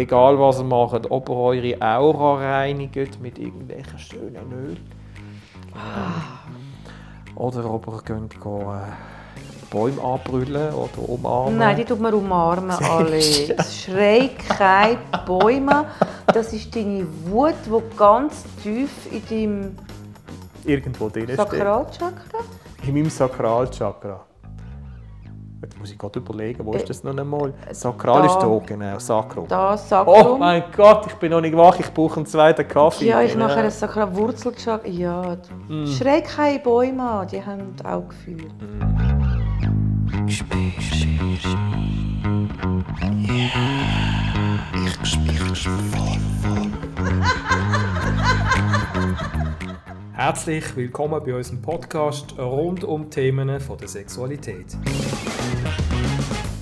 [0.00, 4.76] Egal was ihr macht, ob ihr eure Aura reinigt mit irgendwelchen schönen Öl.
[7.34, 11.58] Oder ob ihr könnt gehen, äh, Bäume anbrüllen oder umarmen.
[11.58, 13.20] Nein, die tut man umarmen alle.
[13.20, 14.96] Schrei keine
[15.26, 15.84] Bäume.
[16.32, 19.76] Das ist deine Wut, die ganz tief in deinem
[20.64, 21.28] Irgendwo drin.
[21.36, 22.38] Sakralchakra.
[22.86, 24.24] In meinem Sakralchakra.
[25.62, 27.52] Jetzt muss ich gerade überlegen, wo ist das noch einmal?
[27.72, 28.26] Sakral da.
[28.26, 29.46] ist da, genau, Sakrum.
[29.46, 30.40] Da Oh Sakrum.
[30.40, 33.06] mein Gott, ich bin noch nicht wach, ich brauche einen zweiten Kaffee.
[33.06, 33.46] ja, ich Genau.
[33.46, 34.88] nachher ein Sakralwurzelchakra.
[34.88, 35.86] Ja, du- Mm.
[35.86, 38.48] schrei keine Bäume an, die haben auch Gefühl.
[50.22, 54.66] Herzlich willkommen bei unserem Podcast rund um Themen von der Sexualität.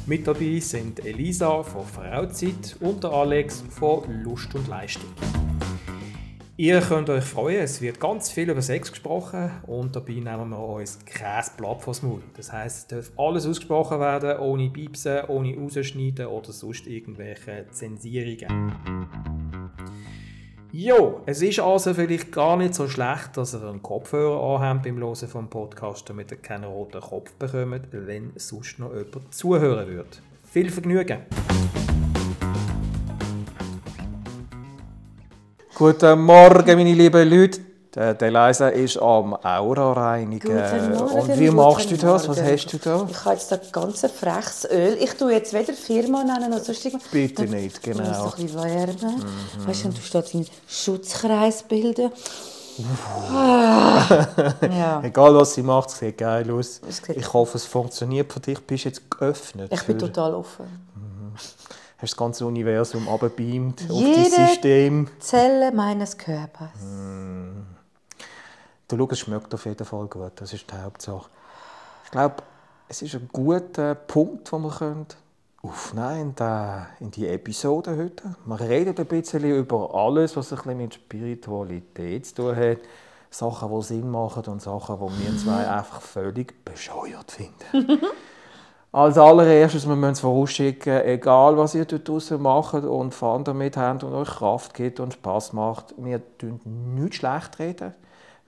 [0.07, 5.11] Mit dabei sind Elisa von Frauzeit und der Alex von Lust und Leistung.
[6.57, 10.61] Ihr könnt euch freuen, es wird ganz viel über Sex gesprochen und dabei nehmen wir
[10.61, 12.23] uns kein Blatt vors Maul.
[12.37, 18.73] Das heisst, es darf alles ausgesprochen werden, ohne Piepsen, ohne Rausschneiden oder sonst irgendwelche Zensierungen.
[20.71, 24.99] Jo, es ist also vielleicht gar nicht so schlecht, dass ihr einen Kopfhörer anhabt beim
[24.99, 30.11] Hören vom Podcast, damit ihr keinen roten Kopf bekommt, wenn sonst noch jemand zuhören würde.
[30.45, 31.21] Viel Vergnügen!
[35.75, 37.68] Guten Morgen, meine lieben Leute.
[37.95, 40.57] Der, der Leisa ist am Aura reinigen.
[40.59, 42.29] Und wie machst du das?
[42.29, 43.07] Was hast du da?
[43.11, 44.99] Ich habe jetzt ein ganz freches Öl.
[45.01, 47.09] Ich tue jetzt weder Firma nennen noch sonst irgendwas.
[47.11, 48.05] Bitte nicht, genau.
[48.29, 49.25] So ein bisschen wärmen.
[49.67, 52.11] Weißt du, du stehst deinen Schutzkreis bilden.
[53.33, 54.27] Ah.
[54.71, 55.01] ja.
[55.03, 56.81] Egal was sie macht, es sieht geil aus.
[57.15, 58.61] Ich hoffe, es funktioniert für dich.
[58.61, 59.73] Bist jetzt geöffnet.
[59.73, 60.67] Ich bin total offen.
[61.97, 65.09] hast das ganze Universum abgebeamt auf Jede- dein System.
[65.19, 66.69] Zelle meines Körpers.
[66.81, 67.78] Du
[68.97, 70.33] schau, es schmeckt auf jeden Fall gut.
[70.37, 71.29] Das ist die Hauptsache.
[72.05, 72.37] Ich glaube,
[72.89, 75.07] es ist ein guter Punkt, den wir können
[75.63, 78.35] aufnehmen in, der, in die Episode heute.
[78.47, 82.79] Wir reden ein bisschen über alles, was ein bisschen mit Spiritualität zu tun hat.
[83.31, 88.01] Sachen, die Sinn machen und Sachen, die wir zwei einfach völlig bescheuert finden.
[88.93, 93.77] Als allererstes, wir müssen es vorausschicken, egal was ihr dort draussen macht und Fun damit
[93.77, 97.95] habt und euch Kraft gibt und Spass macht, wir tun nichts schlecht reden.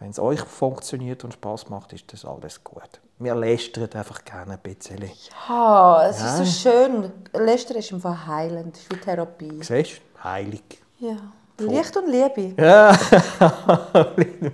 [0.00, 3.00] Wenn es euch funktioniert und Spass macht, ist das alles gut.
[3.18, 5.10] Wir lästern einfach gerne ein bisschen.
[5.46, 6.38] Ah, es Ja.
[6.42, 7.12] ist so schön.
[7.34, 8.74] Lästern ist einfach heilend.
[8.76, 9.62] Das ist wie Therapie.
[9.62, 10.24] Siehst du?
[10.24, 10.80] Heilig.
[11.00, 11.16] Ja.
[11.58, 12.54] Licht und Liebe.
[12.62, 12.96] Ja.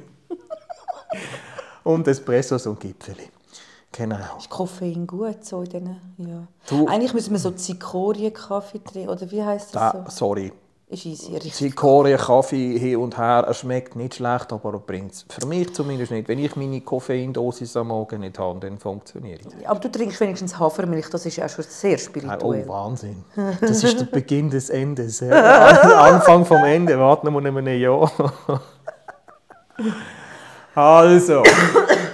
[1.85, 3.29] und Espressos und Gipfeli.
[3.93, 4.37] Genau.
[4.39, 6.47] Ist Koffein gut so in diesen, ja.
[6.69, 10.11] Du- Eigentlich müssen wir so Zikorien-Kaffee trinken, oder wie heisst das Da, so?
[10.11, 10.53] sorry.
[10.89, 11.53] Ist easy, richtig.
[11.55, 15.75] Zikorien, Kaffee hin und her, er schmeckt nicht schlecht, aber er bringt es für mich
[15.75, 16.29] zumindest nicht.
[16.29, 19.67] Wenn ich meine Koffeindosis am Morgen nicht habe, dann funktioniert es.
[19.67, 22.69] Aber du trinkst wenigstens Hafermilch, das ist ja schon sehr Oh, spirituell.
[22.69, 23.25] Wahnsinn.
[23.61, 25.19] Das ist der Beginn des Endes.
[25.19, 25.29] Ja.
[25.29, 26.97] Der Anfang vom Ende.
[27.01, 28.11] Warten wir noch ein Jahr.
[30.75, 31.43] Also,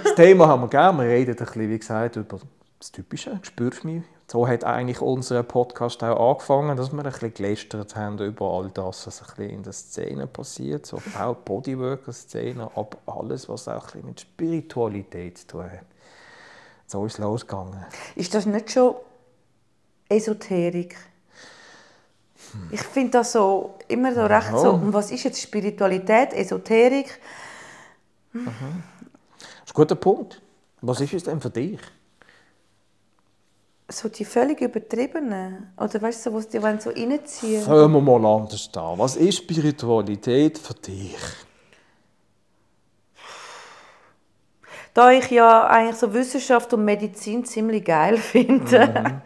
[0.03, 1.03] das Thema haben wir gerne.
[1.03, 2.39] Wir reden ein bisschen, wie gesagt, über
[2.79, 3.37] das Typische.
[3.41, 4.03] Spürst du mich?
[4.27, 8.71] So hat eigentlich unser Podcast auch angefangen, dass wir ein bisschen gelästert haben über all
[8.71, 10.85] das, was ein bisschen in der Szene passiert.
[10.85, 15.85] So auch Bodyworker-Szene, aber alles, was auch ein bisschen mit Spiritualität zu tun hat.
[16.87, 17.85] So ist es losgegangen.
[18.15, 18.95] Ist das nicht schon
[20.09, 20.95] Esoterik?
[22.71, 24.71] Ich finde das so immer so recht so.
[24.71, 27.19] Und was ist jetzt Spiritualität, Esoterik?
[28.31, 30.41] Das ist ein guter Punkt.
[30.81, 31.79] Was ist es denn für dich?
[33.93, 35.71] So die völlig übertriebenen.
[35.77, 37.61] Oder weißt du, so, was die wollen so reinziehen?
[37.61, 38.97] Fangen wir mal anders an.
[38.97, 41.15] Was ist Spiritualität für dich?
[44.95, 49.21] Da ich ja eigentlich so Wissenschaft und Medizin ziemlich geil finde,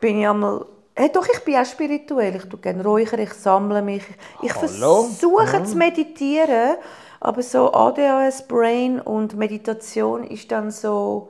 [0.00, 0.66] bin ich einmal.
[0.96, 2.34] Hey, doch, ich bin auch spirituell.
[2.34, 4.02] Ich tue gerne räuchern, ich sammle mich.
[4.42, 5.04] Ich Hallo?
[5.04, 6.76] versuche zu meditieren,
[7.20, 11.28] aber so ADHS, Brain und Meditation ist dann so.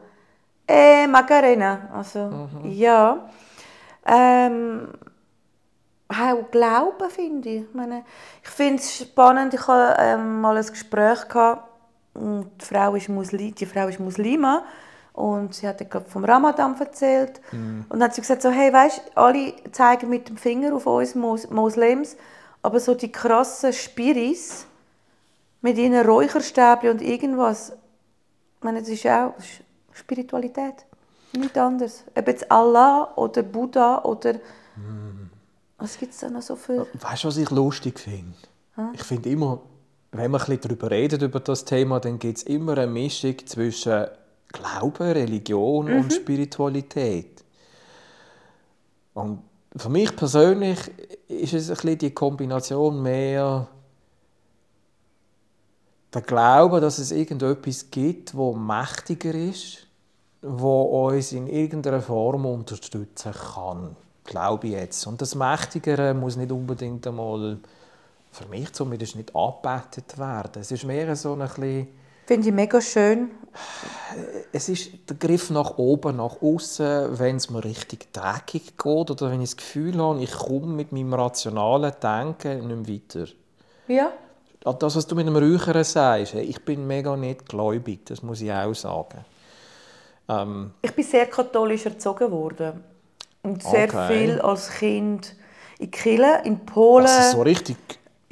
[0.67, 1.91] Äh, Macarena.
[1.93, 3.29] Also, ja.
[4.07, 4.89] Ähm,
[6.09, 7.63] auch Glauben, finde ich.
[7.63, 8.05] Ich, meine,
[8.43, 9.55] ich finde es spannend.
[9.55, 11.75] Ich hatte ähm, mal ein Gespräch gehabt,
[12.15, 14.65] und die Frau ist Muslim, die Frau ist Muslima
[15.13, 19.13] und sie hat gerade vom Ramadan erzählt und dann hat sie gesagt so hey weißt
[19.17, 22.17] alle zeigen mit dem Finger auf uns Mos Moslems
[22.63, 24.67] aber so die krassen Spiris
[25.61, 29.61] mit ihren Räucherstäbchen und irgendwas ich meine das ist auch das ist
[29.95, 30.85] Spiritualität
[31.37, 34.35] nichts anderes ob jetzt Allah oder Buddha oder
[35.79, 36.87] Was gibt es da noch so für...
[36.95, 38.35] Weißt du, was ich lustig finde?
[38.95, 39.61] Ich finde immer,
[40.13, 43.37] wenn man ein bisschen darüber redet, über das Thema, dann gibt es immer eine Mischung
[43.47, 44.07] zwischen
[44.49, 47.45] Glauben, Religion und Spiritualität.
[49.15, 49.43] Und
[49.77, 50.79] für mich persönlich
[51.29, 53.67] ist es ein bisschen die Kombination mehr
[56.15, 59.87] der Glaube, dass es irgendetwas gibt, wo mächtiger ist,
[60.43, 63.97] wo uns in irgendeiner Form unterstützen kann.
[64.25, 65.07] Glaube ich jetzt.
[65.07, 67.59] Und das Mächtigere muss nicht unbedingt einmal,
[68.33, 70.61] für mich zumindest, nicht angebetet werden.
[70.63, 71.89] Es ist mehr so ein bisschen,
[72.27, 73.31] Finde ich mega schön.
[74.53, 79.31] es ist der Griff nach oben, nach außen, wenn es mir richtig dreckig geht oder
[79.31, 83.33] wenn ich das Gefühl habe, ich komme mit meinem rationalen Denken nicht mehr weiter.
[83.89, 84.13] Ja.
[84.65, 88.51] Das, was du mit dem Räuchern sagst, ich bin mega nicht gläubig, das muss ich
[88.51, 89.25] auch sagen.
[90.29, 92.83] Ähm, Ich bin sehr katholisch erzogen worden.
[93.43, 94.07] Und sehr Okay.
[94.09, 95.35] viel als Kind
[95.79, 97.07] in Kille, in Polen.
[97.07, 97.77] also so richtig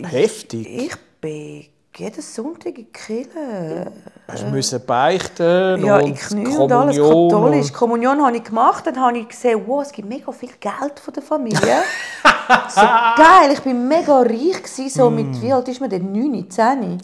[0.02, 0.66] heftig.
[0.66, 3.92] Ich bin jeden Sonntag in Kille.
[4.26, 7.66] Hast du müssen beichten Ja, und in Knie und alles Kommunion katholisch.
[7.66, 10.98] und- Kommunion habe ich gemacht, dann habe ich gesehen, wow, es gibt mega viel Geld
[10.98, 11.60] von der Familie.
[12.68, 16.50] so geil, ich bin mega reich gewesen, so mit, wie alt ist man denn, 9,
[16.50, 16.82] 10?
[16.82, 16.98] I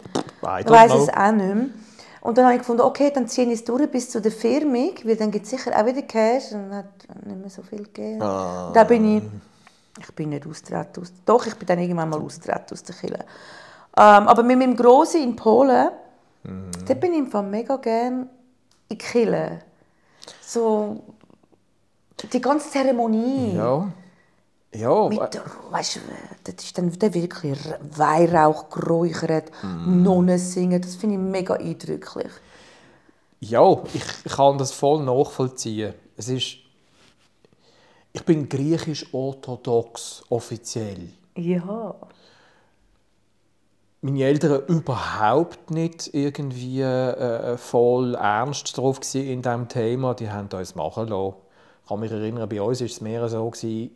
[0.59, 0.75] Ich know.
[0.75, 1.65] es auch nicht mehr.
[2.21, 4.91] Und dann habe ich gefunden, okay, dann ziehe ich es durch bis zu der Firmung,
[5.05, 7.61] weil dann gibt es sicher auch wieder Cash und dann hat es nicht mehr so
[7.61, 8.21] viel gegeben.
[8.21, 8.71] Ah.
[8.73, 9.23] Da bin ich,
[10.01, 13.19] ich bin nicht austreten aus, doch, ich bin dann irgendwann mal austreten aus der Kirche.
[13.97, 15.89] Ähm, aber mit meinem Grossen in Polen,
[16.43, 16.71] Mhm.
[16.87, 18.27] da bin ich Fall mega gerne in
[18.89, 19.59] die Kirche.
[20.41, 21.01] So,
[22.31, 23.55] die ganze Zeremonie.
[23.55, 23.87] Ja.
[24.73, 25.99] Ja, Mit weißt du,
[26.43, 27.59] das ist dann wirklich
[27.95, 30.03] Weihrauch geräuchert, Mhm.
[30.03, 32.31] Nonnen singen, das finde ich mega eindrücklich.
[33.39, 35.93] Ja, ich, kann das voll nachvollziehen.
[36.17, 36.57] Es ist,
[38.13, 41.09] ich bin griechisch-orthodox offiziell.
[41.35, 41.95] Ja.
[44.01, 50.13] Meine Eltern überhaupt nicht irgendwie äh, voll ernst drauf in diesem Thema.
[50.13, 51.35] Die haben uns machen lassen.
[51.83, 53.91] Ich kann mich erinnern, bei uns war es mehr so, gewesen,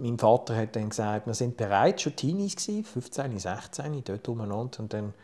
[0.00, 4.80] mein Vater hat dann gesagt, wir sind bereits schon Teenies gewesen, 15, 16, dort umeinander.
[4.80, 5.14] Und dann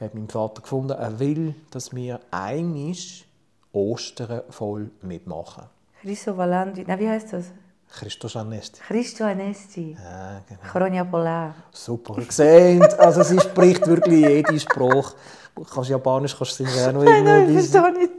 [0.00, 3.26] hat mein Vater gefunden, er will, dass wir einisch
[3.72, 5.64] Ostern voll mitmachen.
[6.02, 7.46] Christo Valandi, nein, wie heißt das?
[7.92, 8.80] Christus Anest.
[8.80, 9.96] Christo Anesti.
[10.02, 10.60] Ja, genau.
[10.70, 11.54] Chronia Polar.
[11.72, 12.22] Super.
[12.28, 15.14] Seht, also sie spricht wirklich jede Sprache.
[15.54, 17.68] Du kannst Japanisch, kannst du sicher auch noch Nein, nein, irgendwie.
[17.68, 18.12] verstehe nicht.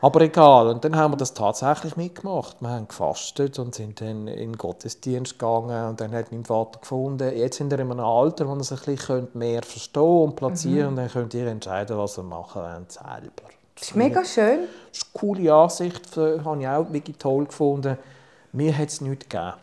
[0.00, 0.68] Aber egal.
[0.68, 2.56] Und dann haben wir das tatsächlich mitgemacht.
[2.60, 5.88] Wir haben gefastet und sind dann in den Gottesdienst gegangen.
[5.88, 8.86] Und dann hat mein Vater gefunden, jetzt sind wir in einem Alter, wo er sich
[8.86, 12.92] ein bisschen mehr verstehen und platzieren Und dann könnt ihr entscheiden, was ihr machen wollt
[12.92, 13.50] selber.
[13.74, 14.60] Das ist mega schön.
[14.90, 17.98] Das ist eine coole Ansicht, das habe ich auch wirklich toll gefunden.
[18.52, 19.54] Mir hat es nichts gegeben.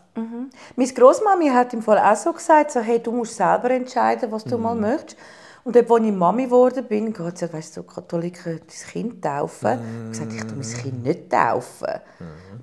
[0.76, 4.44] Meine Großmami hat im Fall auch so gesagt, so, hey, du musst selber entscheiden, was
[4.44, 5.18] du mal möchtest.
[5.64, 9.80] Und als ich Mami geworden bin, geht sie, weißt du, Katholiken das Kind taufen.
[10.12, 11.88] Ich habe gesagt, ich tue mein Kind nicht taufen.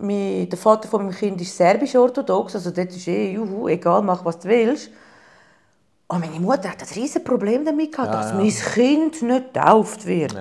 [0.00, 4.24] Mein, der Vater von meinem Kind ist serbisch-orthodox, also dort ist eh, juhu, egal, mach
[4.24, 4.90] was du willst.
[6.08, 10.34] Und meine Mutter hat ein riesiges Problem damit gehabt, dass mein Kind nicht getauft wird.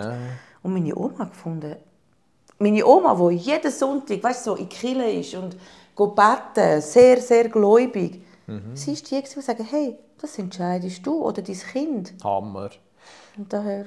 [0.64, 1.76] Und meine Oma gefunden,
[2.58, 5.56] meine Oma, die jeden Sonntag weißt, so in Kirche ist und
[5.96, 8.24] geht beten, sehr, sehr gläubig,
[8.74, 12.14] sie ist die, die sagen, hey, das entscheidest du oder dein Kind.
[12.24, 12.70] Hammer.
[13.38, 13.86] Und daher,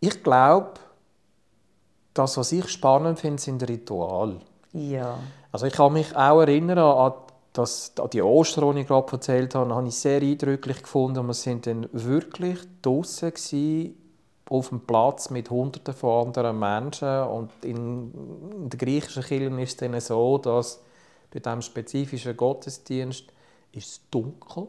[0.00, 0.74] Ich glaube,
[2.12, 4.40] das, was ich spannend finde, sind Rituale.
[4.72, 5.18] ja.
[5.52, 7.12] Also ich kann mich auch erinnern an,
[7.52, 11.24] das, an die Ostern, die ich gerade erzählt habe, habe ich sehr eindrücklich gefunden.
[11.24, 13.94] Wir sind dann wirklich draußen gsi,
[14.50, 18.12] auf dem Platz mit Hunderten von anderen Menschen und in,
[18.62, 20.82] in der griechischen Kirche ist es dann so, dass
[21.32, 23.32] bei diesem spezifischen Gottesdienst
[23.76, 24.68] ist es dunkel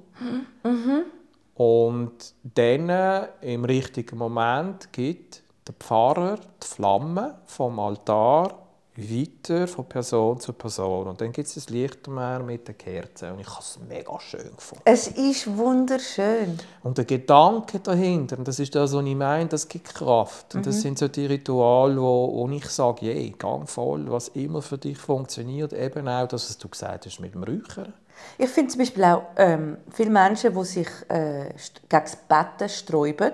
[1.56, 8.66] und dann im richtigen Moment gibt der Pfarrer die Flamme vom Altar
[8.98, 11.08] weiter von Person zu Person.
[11.08, 13.32] Und dann gibt es das Lichtermeer mit den Kerzen.
[13.32, 14.84] Und ich habe es mega schön gefunden.
[14.86, 16.58] Es ist wunderschön.
[16.84, 20.56] Und der Gedanke dahinter, und das ist das, was ich meine, das gibt Kraft.
[20.56, 24.62] Und das sind so die Rituale, wo, wo ich sage, je, gang voll, was immer
[24.62, 25.74] für dich funktioniert.
[25.74, 27.94] Eben auch das, was du gesagt hast mit dem Räuchern.
[28.38, 31.50] Ich finde zum Beispiel auch ähm, viele Menschen, die sich äh,
[31.90, 33.34] gegen das Betten sträuben,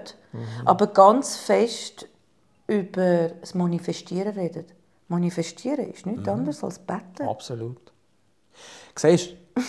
[0.66, 2.08] aber ganz fest
[2.68, 4.66] über das Manifestieren reden.
[5.08, 7.28] Manifestieren ist nichts anderes als Betten.
[7.28, 7.92] Absolut.
[8.96, 9.62] Siehst du,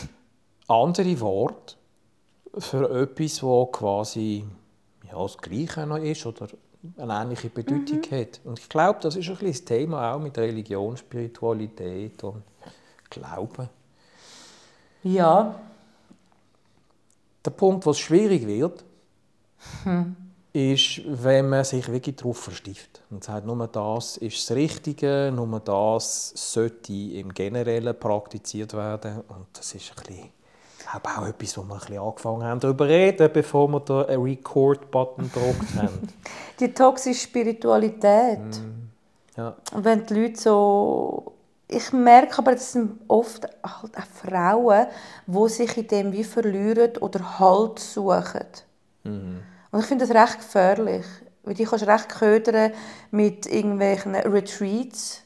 [0.69, 1.75] andere Worte
[2.59, 4.45] für etwas, das quasi
[5.11, 6.49] ja, das Gleiche noch ist oder
[6.97, 8.41] eine ähnliche Bedeutung hat.
[8.45, 12.43] Und ich glaube, das ist ein bisschen das Thema auch mit Religion, Spiritualität und
[13.11, 13.69] Glauben.
[15.03, 15.55] Ja.
[17.45, 18.85] Der Punkt, wo es schwierig wird,
[19.85, 20.17] Hm.
[20.53, 25.61] ist, wenn man sich wirklich darauf verstift und sagt, nur das ist das Richtige, nur
[25.61, 29.21] das sollte im Generellen praktiziert werden.
[29.29, 30.25] Und das ist ein bisschen,
[30.79, 33.81] ich glaube auch etwas, wo wir ein bisschen angefangen haben darüber zu reden, bevor wir
[33.81, 36.09] da einen Record-Button gedruckt haben.
[36.59, 38.41] Die toxische Spiritualität.
[39.37, 39.57] Ja.
[39.73, 41.32] Und wenn die Leute so...
[41.75, 44.87] Ich merke aber, das sind oft halt auch Frauen,
[45.27, 48.47] die sich in dem wie verlieren oder Halt suchen.
[49.71, 51.07] Und ich finde das recht gefährlich.
[51.45, 52.73] Weil die kannst recht ködern
[53.11, 55.23] mit irgendwelchen Retreats.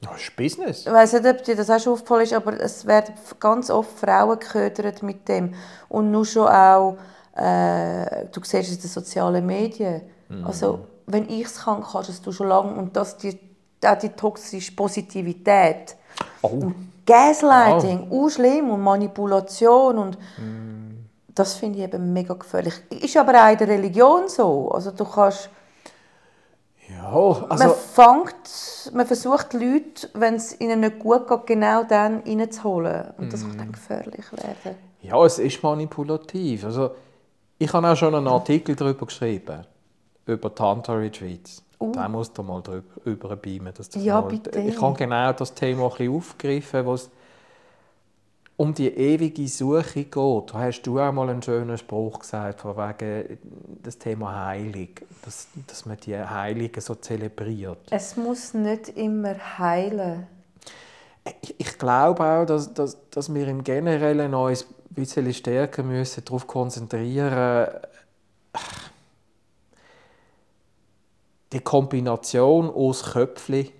[0.00, 0.86] Das ist Business.
[0.86, 3.98] Ich weiß nicht, ob dir das auch schon aufgefallen ist, aber es werden ganz oft
[3.98, 5.54] Frauen geködert mit dem.
[5.88, 6.96] Und nur schon auch,
[7.36, 10.02] äh, du siehst es in den sozialen Medien.
[10.44, 12.74] Also, wenn ich es kann, kannst du es schon lange.
[12.74, 13.38] Und das, die,
[13.84, 15.96] auch die toxische Positivität.
[16.42, 16.72] Oh.
[17.06, 18.28] Gaslighting, oh.
[18.28, 20.18] schlimm und Manipulation und
[21.34, 22.74] das finde ich eben mega gefährlich.
[22.90, 24.70] Ist aber auch in der Religion so.
[24.70, 25.48] Also du kannst,
[26.88, 31.84] Ja, man also, fängt, man versucht die Leute, wenn es ihnen nicht gut geht, genau
[31.84, 34.76] dann reinzuholen und das kann dann gefährlich werden.
[35.00, 36.64] ja, es ist manipulativ.
[36.64, 36.90] Also,
[37.58, 39.64] ich habe auch schon einen Artikel darüber geschrieben,
[40.26, 40.54] über
[41.78, 41.96] Tantra-Retreats.
[42.02, 43.72] Da musst du mal drüber überbeamen.
[43.74, 44.58] Dass das Ja, mal- bitte.
[44.60, 47.10] Ich habe genau das Thema ein bisschen aufgegriffen, wo es
[48.56, 50.10] um die ewige Suche geht.
[50.14, 53.38] Da hast du auch mal einen schönen Spruch gesagt, von wegen
[53.82, 54.88] das Thema Heilung,
[55.24, 57.78] dass, dass man die Heiligen so zelebriert.
[57.90, 60.26] Es muss nicht immer heilen.
[61.42, 66.24] Ich, ich glaube auch, dass, dass, dass wir im Generellen uns ein bisschen stärker müssen
[66.24, 67.68] darauf konzentrieren
[71.52, 73.72] die Kombination aus Köpfli,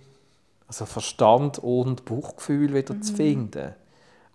[0.67, 3.75] also Verstand und Bauchgefühl wieder zu finden.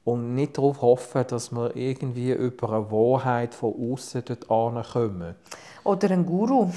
[0.05, 5.35] Und nicht darauf hoffen, dass wir irgendwie über eine Wahrheit von außen dort ankommen.
[5.85, 6.69] Oder ein Guru.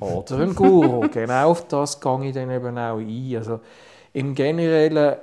[0.00, 1.08] Oder ein Guru.
[1.12, 3.36] genau auf das gehe ich dann eben auch ein.
[3.36, 3.60] Also
[4.12, 5.16] im Generellen,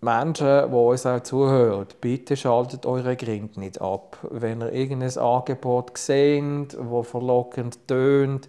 [0.00, 4.18] Menschen, die uns auch zuhören, bitte schaltet eure Grind nicht ab.
[4.30, 8.48] Wenn ihr irgendein Angebot seht, das verlockend tönt,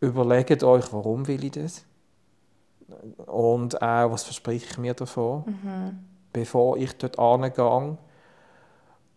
[0.00, 1.84] überlegt euch, warum will ich das?
[3.26, 5.44] Und auch, was verspreche ich mir davon,
[6.32, 7.98] bevor ich dort angehe.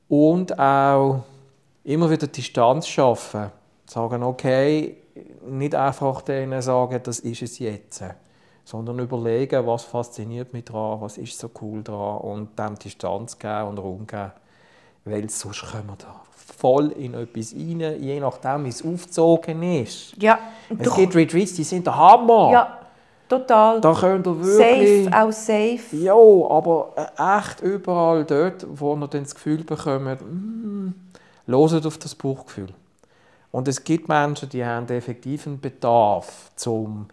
[0.08, 1.24] Und auch
[1.84, 3.52] immer wieder Distanz schaffen.
[3.86, 4.98] Sagen, okay,
[5.48, 8.04] nicht einfach denen sagen, das ist es jetzt.
[8.64, 13.70] Sondern überlegen, was fasziniert mich daran, was ist so cool daran und dem Distanz geben
[13.70, 14.32] und Raum geben.
[15.06, 16.16] Weil sonst kommen wir da
[16.58, 20.14] voll in etwas rein, je nachdem, wie es aufgezogen ist.
[20.22, 20.38] Ja,
[20.70, 22.52] Es du- gibt Retreats, die sind der Hammer.
[22.52, 22.76] ja
[23.30, 23.80] total.
[23.80, 25.06] Da könnt ihr wirklich...
[25.06, 25.96] safe, auch safe.
[25.96, 30.90] Ja, aber äh, echt überall dort, wo ihr dann das Gefühl bekommt, mm,
[31.48, 32.70] hört auf das Bauchgefühl.
[33.52, 37.08] Und es gibt Menschen, die haben effektiv einen Bedarf, um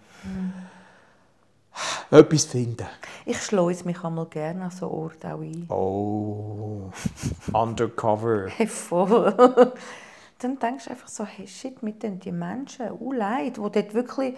[2.10, 2.86] etwas finden.
[3.24, 5.66] Ich schleuse mich einmal gerne an so Orte auch ein.
[5.68, 6.90] Oh,
[7.52, 8.46] undercover.
[8.56, 9.72] Hey, voll.
[10.38, 13.94] Dann denkst du einfach so, hey, shit, mit den die Menschen, uh, leid, die dort
[13.94, 14.36] wirklich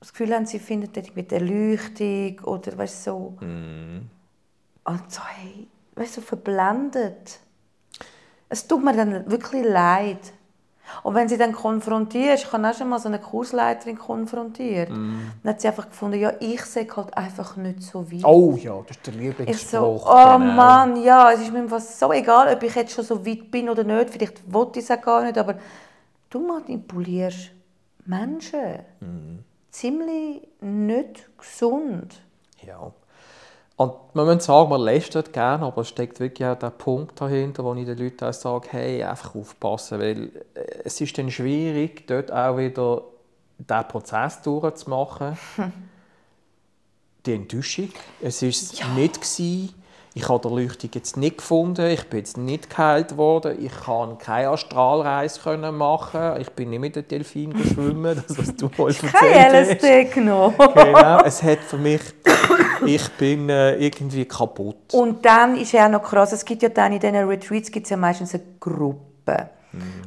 [0.00, 3.34] das Gefühl haben, sie finden dort mit Erleuchtung oder weißt du, so.
[3.40, 7.40] Und so, hey, weißt du, so verblendet.
[8.48, 10.32] Es tut mir dann wirklich leid.
[11.02, 14.90] Und wenn sie dann konfrontierst, ich habe auch schon mal so eine Kursleiterin konfrontiert.
[14.90, 18.24] Dann hat sie einfach gefunden, ja, ich sehe halt einfach nicht so weit.
[18.24, 19.70] Oh ja, das ist der Ich Lieblingsspruch.
[19.70, 20.38] so, oh genau.
[20.54, 23.68] Mann, ja, es ist mir fast so egal, ob ich jetzt schon so weit bin
[23.68, 24.10] oder nicht.
[24.10, 25.54] Vielleicht wollte ich es auch gar nicht, aber
[26.30, 27.50] du manipulierst
[28.06, 28.78] Menschen.
[29.00, 29.44] Mhm.
[29.70, 32.22] Ziemlich nicht gesund.
[32.66, 32.90] Ja.
[33.78, 37.62] Und man muss sagen, man lästert gerne, aber es steckt wirklich auch der Punkt dahinter,
[37.62, 42.04] wo ich den Leuten auch sage, hey, einfach aufpassen, weil äh, es ist dann schwierig,
[42.08, 43.02] dort auch wieder
[43.56, 45.38] diesen Prozess durchzumachen.
[47.24, 49.14] Die Enttäuschung, es war es nicht.
[49.14, 49.74] Gewesen.
[50.18, 54.18] Ich habe die Erleuchtung jetzt nicht gefunden, ich bin jetzt nicht geheilt worden, ich kann
[54.18, 58.88] keine Astralreise können machen, ich bin nicht mit den Delfinen schwimmen, das was du Kein
[58.88, 59.84] erzählt hast.
[59.84, 60.56] LSD genommen.
[60.58, 62.00] Genau, es hat für mich,
[62.84, 64.92] ich bin äh, irgendwie kaputt.
[64.92, 67.90] Und dann ist ja auch noch krass, es gibt ja dann in diesen Retreats gibt's
[67.90, 69.50] ja meistens eine Gruppe.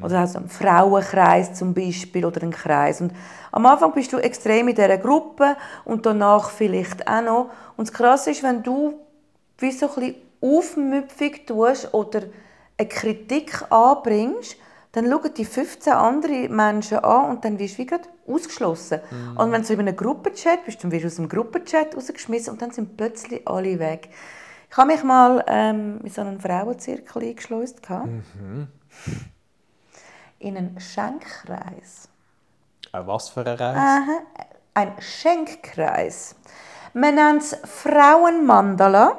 [0.04, 3.00] Oder also einen Frauenkreis zum Beispiel oder einen Kreis.
[3.00, 3.14] Und
[3.54, 7.50] am Anfang bist du extrem in dieser Gruppe und danach vielleicht auch noch.
[7.78, 9.00] Und das Krasse ist, wenn du
[9.62, 12.24] wie so ein bisschen aufmüpfig tust oder
[12.78, 14.58] eine Kritik anbringst,
[14.92, 19.00] dann schauen die 15 andere Menschen an und dann wirst du wie gerade ausgeschlossen.
[19.36, 22.62] Und wenn du in einem Gruppenchat bist, dann wirst du aus dem Gruppenchat rausgeschmissen und
[22.62, 24.10] dann sind plötzlich alle weg.
[24.70, 27.90] Ich habe mich mal ähm, in so einen Frauenzirkel eingeschleust.
[27.90, 28.68] Mhm.
[30.40, 32.10] In einen Schenkkreis.
[32.92, 33.78] Ein was für ein Reis?
[33.78, 34.20] Aha,
[34.74, 36.36] ein Schenkkreis.
[36.94, 39.18] Man nennt es Frauenmandala.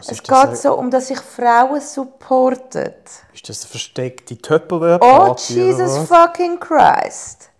[0.00, 2.96] Was Es geht so um, dass sich Frauen supportet.
[3.34, 4.98] Ist das eine versteckte Tupperware?
[5.02, 7.50] Oh, Jesus fucking Christ.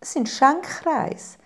[0.00, 1.36] Es sind Schenkkreis.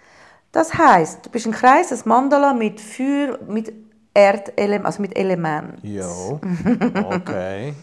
[0.53, 3.73] Das heißt, du bist ein Kreis, ein Mandala mit Feuer, mit
[4.13, 5.83] Erdelement, also mit Element.
[5.83, 6.07] Ja,
[7.11, 7.75] okay.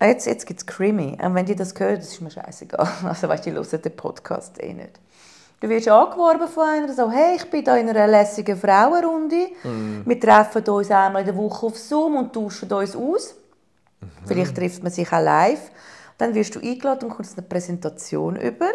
[0.00, 1.16] Jetzt, jetzt gibt es Creamy.
[1.22, 2.86] Und wenn die das hören, das ist mir scheißegal.
[3.04, 5.00] Also weißt du, die hören den Podcast eh nicht.
[5.58, 9.48] Du wirst angeworben von einer, so, hey, ich bin da in einer lässigen Frauenrunde.
[10.04, 13.34] Wir treffen uns einmal in der Woche auf Zoom und tauschen uns aus.
[14.26, 15.70] Vielleicht trifft man sich auch live.
[16.18, 18.70] Dann wirst du eingeladen und kommst eine Präsentation über,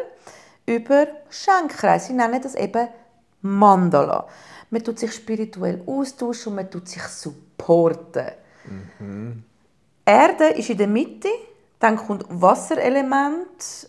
[0.66, 2.08] über Schenkkreis.
[2.08, 2.88] Sie nennen das eben
[3.42, 4.28] Mandala.
[4.72, 8.32] Man tut sich spirituell austauschen und man tut sich supporten.
[10.06, 11.30] Erde ist in der Mitte,
[11.80, 13.88] dann kommt Wasserelement,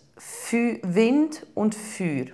[0.83, 2.27] Wind und Feuer.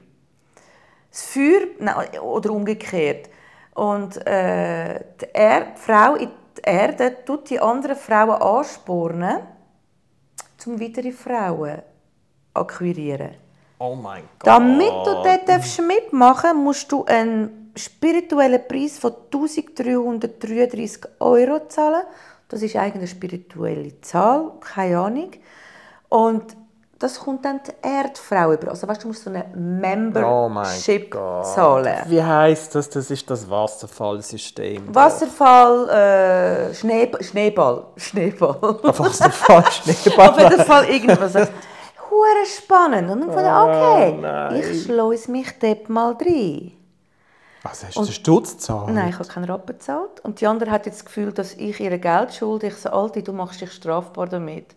[1.18, 3.28] Das Feuer, nein, oder umgekehrt.
[3.74, 9.40] Und äh, die, er die Frau in die Erde tut die anderen Frauen anspornen,
[10.64, 11.82] um weitere Frauen
[12.54, 13.34] akquirieren.
[13.80, 14.46] Oh mein Gott.
[14.46, 22.04] Damit du dort darfst mitmachen musst du einen spirituellen Preis von 1333 Euro zahlen.
[22.48, 25.30] Das ist eigentlich eine spirituelle Zahl, keine Ahnung.
[26.10, 26.56] Und
[26.98, 28.70] das kommt dann die Erdfrau über.
[28.70, 31.46] Also weißt, du musst so eine Oh Membership Gott.
[31.46, 31.96] zahlen.
[32.06, 32.90] Wie heisst das?
[32.90, 34.94] Das ist das Wasserfallsystem.
[34.94, 38.56] Wasserfall, äh, Schneeball, Schneeball, Schneeball.
[38.82, 40.42] Wasserfall, Auf Schneeball.
[40.42, 41.34] jeden Fall irgendwas.
[41.34, 43.10] Hure spannend.
[43.10, 44.56] Und dann fand ich, okay, nein.
[44.56, 46.72] ich schleuse mich dort mal rein.
[47.68, 48.94] Also hast du den Stutz gezahlt?
[48.94, 50.20] Nein, ich habe keinen Rappen gezahlt.
[50.22, 52.68] Und die andere hat jetzt das Gefühl, dass ich ihr Geld schulde.
[52.68, 54.74] Ich so, Alte, du machst dich strafbar damit.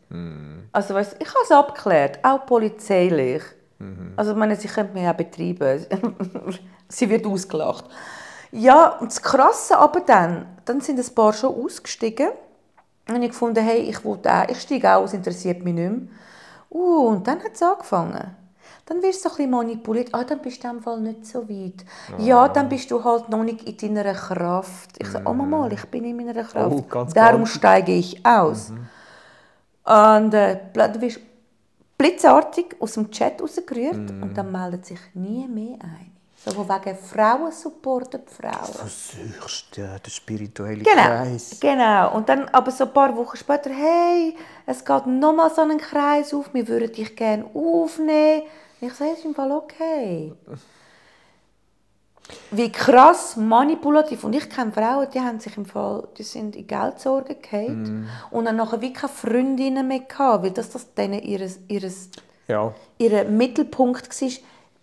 [0.71, 3.43] Also weißt, ich habe es abgeklärt, auch polizeilich.
[4.15, 5.85] Also ich meine, sie könnte mich auch betreiben.
[6.87, 7.85] sie wird ausgelacht.
[8.51, 12.29] Ja, und das Krasse aber dann, dann sind ein paar schon ausgestiegen.
[13.09, 16.01] Und ich gefunden, hey, ich, will auch, ich steige aus, interessiert mich nicht mehr.
[16.69, 18.35] Uh, und dann hat es angefangen.
[18.91, 20.09] Dann wirst du so ein bisschen manipuliert.
[20.11, 21.85] Ah, dann bist du in dem Fall nicht so weit.
[22.17, 24.89] Ja, dann bist du halt noch nicht in deiner Kraft.
[24.99, 26.75] Ich sage, oh Mama, ich bin in meiner Kraft.
[26.75, 27.53] Oh, ganz Darum ganz.
[27.53, 28.73] steige ich aus.
[29.85, 31.21] Und äh, du wirst
[31.97, 36.11] blitzartig aus dem Chat rausgerührt und dann meldet sich nie mehr ein.
[36.43, 38.73] So von wegen Frauen supporten die Frauen.
[38.73, 41.57] Versuchst ja, der spirituelle Genau, Kreis.
[41.61, 42.13] genau.
[42.15, 46.33] Und dann aber so ein paar Wochen später, hey, es geht nochmal so einen Kreis
[46.33, 48.41] auf, wir würden dich gerne aufnehmen.
[48.81, 50.33] Ich sage, es ist im Fall okay.
[52.51, 54.23] Wie krass manipulativ.
[54.23, 58.45] Und ich kenne Frauen, die haben sich im Fall, die sind in Geldsorgen gefallen und
[58.45, 62.09] dann nachher wie keine Freundinnen mehr gehabt, weil das, das denen ihres, ihres,
[62.47, 62.73] Ja.
[62.97, 64.29] ihr Mittelpunkt war,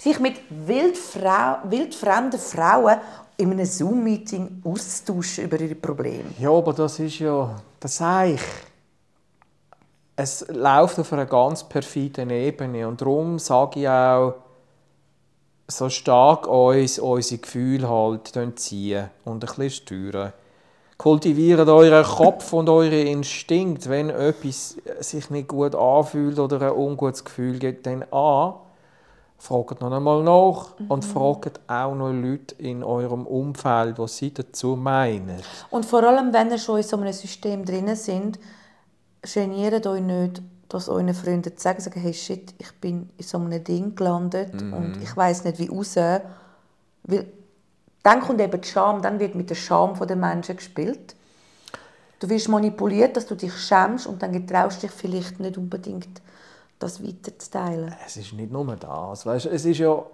[0.01, 2.99] sich mit wildfrau, wildfremden Frauen
[3.37, 6.25] in einem Zoom-Meeting auszutauschen über ihre Probleme.
[6.39, 8.41] ja, aber das ist ja, das sage ich.
[10.21, 14.35] Es läuft auf einer ganz perfiden Ebene und darum sage ich auch,
[15.69, 20.33] so stark uns unsere Gefühle halt ziehen und ein bisschen steuern.
[20.97, 23.89] Kultiviert euren Kopf und eure Instinkt.
[23.89, 28.55] Wenn etwas sich nicht gut anfühlt oder ein ungutes Gefühl gibt, dann an.
[29.39, 34.75] Fragt noch einmal nach und fragt auch noch Leute in eurem Umfeld, was sie dazu
[34.75, 35.41] meinen.
[35.71, 38.41] Und vor allem, wenn ihr schon in so einem System drin sind,
[39.23, 43.39] geniert euch nicht, das euren Freunden zu sagen, sagen, hey shit, ich bin in so
[43.39, 45.97] einem Ding gelandet und ich weiß nicht wie raus.
[45.97, 47.27] Weil
[48.03, 51.15] dann kommt eben die Scham, dann wird mit der Scham der Menschen gespielt.
[52.21, 56.21] Du wirst manipuliert, dass du dich schämst und dann getraust dich vielleicht nicht unbedingt,
[56.79, 57.95] das weiterzuteilen.
[58.05, 59.25] Es ist nicht nur das.
[59.25, 60.05] Weißt, es ist ja.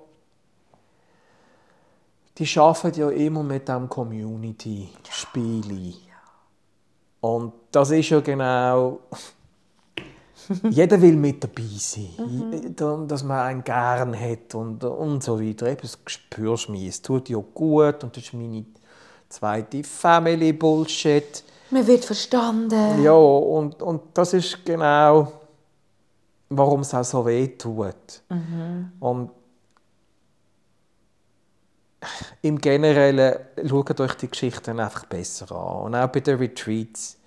[2.36, 5.94] Die arbeiten ja immer mit dem Community-Spiel.
[7.24, 9.00] Und das ist ja genau.
[10.68, 15.68] Jeder will mit dabei sein, Da- dass man einen gern hat und, und so weiter.
[15.68, 16.86] Eben, das spürst du mich.
[16.86, 18.66] Es tut dir gut und das ist meine
[19.30, 21.42] zweite Family-Bullshit.
[21.70, 23.02] Man wird verstanden.
[23.02, 25.32] Ja, und, und das ist genau,
[26.50, 28.22] warum es auch so weh tut.
[29.00, 29.30] Und
[32.42, 35.82] im Generellen schaut euch die Geschichten einfach besser an.
[35.84, 37.18] Und auch bei den Retreats.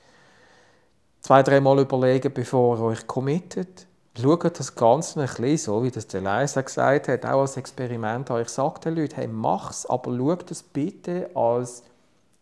[1.21, 3.85] Zwei, dreimal überlegen, bevor ihr euch committet.
[4.19, 8.31] Schaut das Ganze ein bisschen so, wie das der Leisa gesagt hat, auch als Experiment
[8.31, 8.41] an.
[8.41, 11.83] Ich sage den Leuten, hey, mach's, aber schaut es bitte als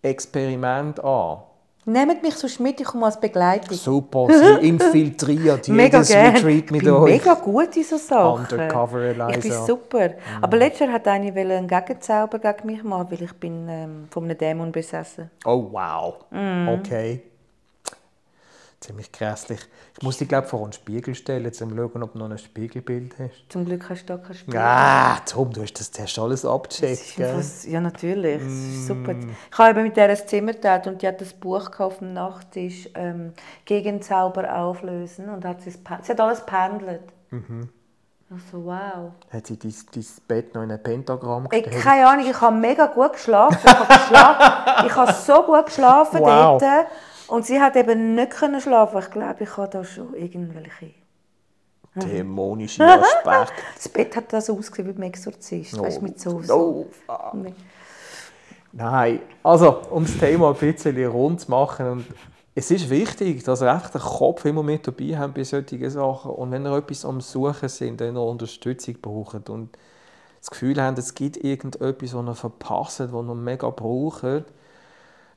[0.02, 1.39] Experiment an.
[1.88, 3.78] Nehmt mich sonst mit, ich komme als Begleitung.
[3.78, 6.38] Super, sie infiltriert Mega jedes gerne.
[6.38, 7.12] Retreat Ich mit bin euch.
[7.12, 8.58] mega gut in so Sachen.
[8.58, 9.30] Undercover Eliza.
[9.30, 10.10] Ich bin super.
[10.41, 14.24] Aber letztes Jahr hat eine einen Gegenzauber gegen mich machen, weil ich bin ähm, von
[14.24, 15.30] einem Dämon besessen.
[15.45, 16.15] Oh wow.
[16.32, 16.69] Mhm.
[16.69, 17.21] Okay.
[18.86, 19.62] Ziemlich grässlich.
[19.98, 22.38] Ich muss dich, glaube vor einen Spiegel stellen, um zu schauen, ob du noch ein
[22.38, 23.45] Spiegelbild hast.
[23.50, 24.58] Zum Glück hast du da kein Spiel.
[24.58, 28.43] Ah, Tom, du hast das hast alles abgecheckt, was, ja, natürlich.
[28.43, 29.15] Das ist super.
[29.15, 29.36] Mm.
[29.52, 32.88] Ich habe mit der ein Zimmer geteilt und die hat das Buch auf dem Nachttisch
[32.93, 33.34] ähm,
[33.65, 37.02] «Gegenzauber auflösen» und hat sie, sie hat alles pendelt.
[37.32, 37.69] Mhm.
[38.38, 39.13] Ich so, wow.
[39.32, 41.82] Hat sie dein, dein Bett noch in ein Pentagramm gestellt?
[41.84, 43.58] keine Ahnung, ich habe mega gut geschlafen.
[43.63, 44.86] Ich habe, geschlafen.
[44.88, 46.62] ich habe so gut geschlafen Wow.
[46.62, 46.88] dort.
[47.27, 48.99] Und sie hat eben nicht können schlafen.
[48.99, 50.91] Ich glaube, ich habe da schon irgendwelche...
[51.95, 53.53] Dämonische Aspekte.
[53.75, 55.79] Das Bett hat da so ausgesehen wie beim Exorzist.
[55.79, 56.41] Weißt du, mit so...
[56.49, 57.53] Oh, fuck.
[58.73, 61.89] Nein, also um das Thema ein bisschen rund zu machen.
[61.89, 62.05] Und
[62.53, 66.31] es ist wichtig, dass ihr einfach den Kopf immer mit dabei habt bei solchen Sachen.
[66.31, 69.77] Und wenn ihr etwas am Suchen sind, wenn ihr Unterstützung braucht und
[70.41, 74.43] das Gefühl habt, es gibt irgendetwas, das ihr verpasst, das ihr mega braucht,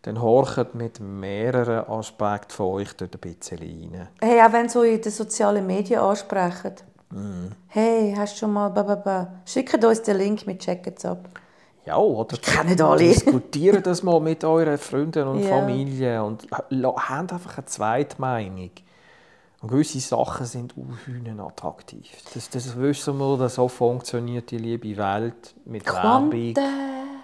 [0.02, 4.08] dann horcht mit mehreren Aspekten von euch dort ein bisschen rein.
[4.20, 6.74] Hey, auch wenn so in den sozialen Medien ansprechen.
[7.10, 7.50] Mhm.
[7.68, 9.40] Hey, hast du schon mal...
[9.44, 11.28] Schickt uns den Link, wir checken es ab.
[11.84, 12.98] Ja, oder kennen alle.
[12.98, 15.48] diskutieren das mal mit euren Freunden und Ja.
[15.48, 18.70] Familie und habt einfach eine Zweitmeinung.
[19.60, 22.10] Und gewisse Sachen sind unhühnen attraktiv.
[22.34, 26.54] Das, das wissen wir, dass so funktioniert die liebe Welt mit Quanten...
[26.54, 26.72] Werbung.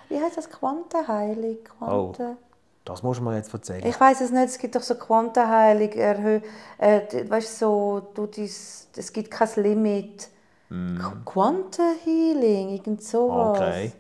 [0.08, 0.50] Wie heißt das?
[0.50, 1.58] Quantenheilung?
[1.78, 2.36] Quanten...
[2.84, 3.84] Das muss man jetzt erzählen.
[3.86, 6.40] Ich weiß es nicht, es gibt doch so Quantenheilung, erhö
[6.78, 10.28] äh, weißt so, du dies, es gibt kein Limit.
[10.70, 13.58] Qu- Quantenhealing, irgend sowas.
[13.58, 13.62] Mm.
[13.62, 13.92] okay.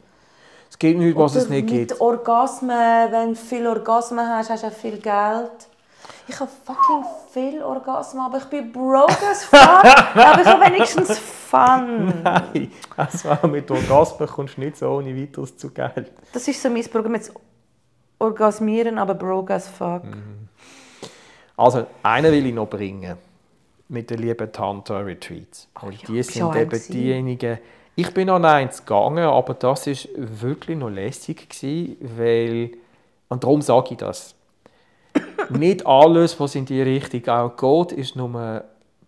[0.68, 2.00] Es gibt nichts, was es Oder nicht mit gibt.
[2.00, 5.52] Orgasmen, wenn du viele Orgasmen hast, hast du auch viel Geld.
[6.26, 9.60] Ich habe fucking viel Orgasmen, aber ich bin broke as fuck.
[10.14, 12.22] aber ich habe wenigstens Fun.
[12.24, 16.10] Nein, also mit Orgasmen kommst du nicht so ohne weiteres zu Geld.
[16.32, 17.32] Das ist so mein Programm, jetzt
[18.24, 20.04] orgasmieren, aber broke as fuck.
[20.04, 20.48] Mhm.
[21.56, 23.16] Also, einen will ich noch bringen.
[23.88, 25.68] Mit den lieben Tantra Retreats.
[25.82, 27.58] Und ja, die sind eben diejenigen.
[27.96, 32.70] Ich bin an eins gegangen, aber das ist wirklich noch lässig gewesen, weil
[33.28, 34.34] und darum sage ich das.
[35.50, 37.56] Nicht alles, was in die Richtung auch
[37.88, 38.62] geht, ist nur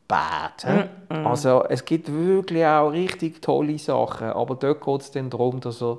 [0.09, 0.65] bad.
[0.65, 0.85] hä?
[1.09, 5.83] Also es gibt wirklich auch richtig tolle Sachen, aber dort geht es dann darum, dass
[5.83, 5.99] er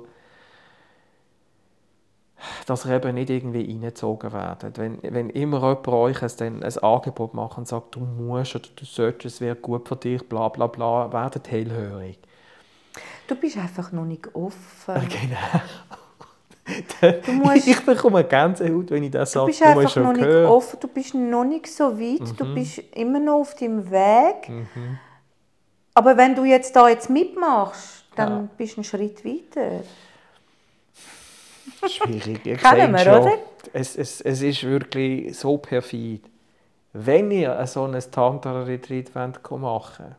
[2.66, 4.78] dass ihr eben nicht irgendwie reingezogen werdet.
[4.78, 8.68] Wenn, wenn immer jemand euch ein, dann ein Angebot macht und sagt, du musst oder
[8.76, 12.18] du solltest, es wäre gut für dich, bla bla bla, werdet hellhörig.
[13.26, 14.94] Du bist einfach noch nicht offen.
[14.94, 15.62] Genau.
[17.24, 20.12] Du musst- ich bekomme Gänsehaut, wenn ich das Du sage, bist du hast einfach noch
[20.12, 20.50] nicht gehört.
[20.50, 22.36] offen, du bist noch nicht so weit, Mhm.
[22.36, 24.50] du bist immer noch auf deinem Weg.
[25.94, 28.48] Aber wenn du jetzt da jetzt mitmachst, dann Ja.
[28.58, 29.80] bist du einen Schritt weiter.
[31.86, 33.22] Schwierig, ihr Kennen wir, schon.
[33.22, 33.32] oder?
[33.72, 36.24] Es, es, es ist wirklich so perfid.
[36.92, 40.16] Wenn ihr so ein Tantra-Retreat machen wollt,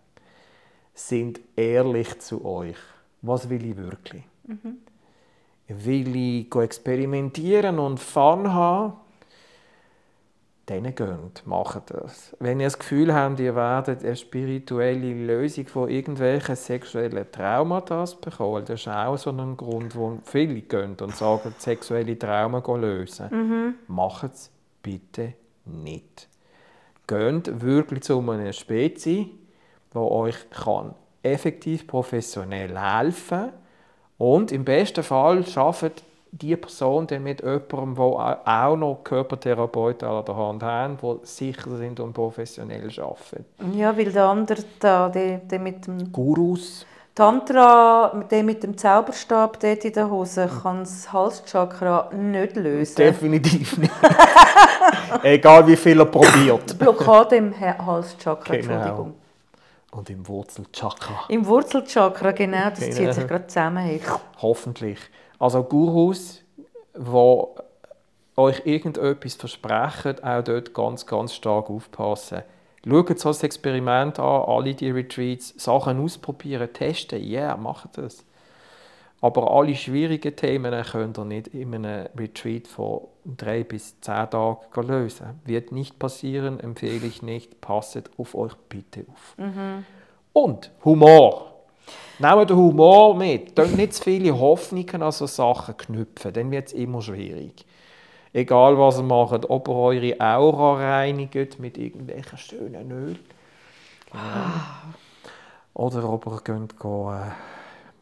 [0.93, 2.77] sind ehrlich zu euch.
[3.21, 4.23] Was will ich wirklich?
[5.67, 8.93] Will ich go experimentieren und Fun haben?
[10.69, 12.35] Dann geht, macht das.
[12.39, 18.65] Wenn ihr das Gefühl habt, ihr werdet eine spirituelle Lösung von irgendwelchen sexuellen Traumata bekommen,
[18.65, 23.75] das ist auch so ein Grund, wo viele gehen und sagen, sexuelle Trauma gehen lösen.
[23.87, 24.51] Macht es
[24.83, 25.33] bitte
[25.65, 26.27] nicht.
[27.07, 29.25] Geht wirklich zu einer Spezies,
[29.91, 33.53] die euch kann effektiv professionell helfen kann
[34.19, 40.23] und im besten Fall schafft die Person dann mit jemandem, der auch noch Körpertherapeuten an
[40.25, 43.45] der Hand haben, die sicher sind und professionell arbeiten.
[43.77, 49.59] Ja, weil der andere da, der, der mit dem Gurus, Tantra, der mit dem Zauberstab
[49.59, 52.95] dort in der Hose, kann das Halschakra nicht lösen.
[52.95, 53.91] definitiv nicht.
[55.23, 56.77] Egal wie viel er probiert.
[56.77, 58.73] Blockade im Ha- Halschakra, Genau.
[58.73, 59.13] Entschuldigung.
[59.91, 61.25] Und im Wurzelchakra.
[61.29, 62.93] Im Wurzelchakra, genau, das Genau.
[62.95, 63.99] zieht sich gerade zusammen.
[64.41, 64.99] Hoffentlich.
[65.39, 66.41] Also Gurus,
[66.95, 67.47] die
[68.35, 72.43] euch irgendetwas versprechen, auch dort ganz, ganz stark aufpassen.
[72.87, 78.25] Schaut so das Experiment an, alle die Retreats, Sachen ausprobieren, testen, ja, yeah, macht das.
[79.21, 84.87] Aber alle schwierigen Themen könnt ihr nicht in einem Retreat von drei bis zehn Tagen
[84.87, 85.41] lösen.
[85.43, 87.59] Wird nicht passieren, empfehle ich nicht.
[87.59, 89.35] Passet auf euch bitte auf.
[90.31, 91.58] Und Humor.
[92.19, 93.55] Nehmt den Humor mit.
[93.55, 97.65] Könnt nicht zu viele Hoffnungen an so Sachen knüpfen, dann wird es immer schwierig.
[98.33, 103.15] Egal was ihr macht, ob ihr eure Aura reinigt mit irgendwelchen schönen Öl.
[104.13, 104.83] Ah.
[105.73, 107.31] Oder ob ihr könnt gehen, äh,